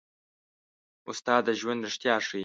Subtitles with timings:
[1.09, 2.39] استاد د ژوند رښتیا ښيي.